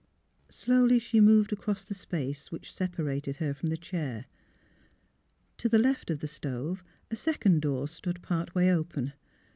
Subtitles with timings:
[0.49, 4.25] Slowly she moved across the space which separated her from the chair.
[5.57, 9.13] To the left of the stove a second door stood part way open.